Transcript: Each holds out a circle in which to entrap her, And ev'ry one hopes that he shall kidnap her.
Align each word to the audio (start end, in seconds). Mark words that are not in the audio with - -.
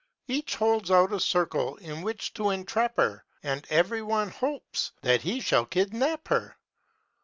Each 0.27 0.55
holds 0.55 0.89
out 0.89 1.13
a 1.13 1.19
circle 1.19 1.75
in 1.75 2.01
which 2.01 2.33
to 2.33 2.49
entrap 2.49 2.97
her, 2.97 3.23
And 3.43 3.67
ev'ry 3.69 4.01
one 4.01 4.29
hopes 4.31 4.93
that 5.03 5.21
he 5.21 5.39
shall 5.39 5.67
kidnap 5.67 6.27
her. 6.29 6.57